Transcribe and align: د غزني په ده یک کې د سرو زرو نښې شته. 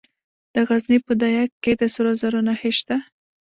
د 0.53 0.55
غزني 0.67 0.97
په 1.05 1.13
ده 1.19 1.27
یک 1.37 1.51
کې 1.63 1.71
د 1.79 1.83
سرو 1.93 2.11
زرو 2.21 2.39
نښې 2.47 2.71
شته. 2.79 2.95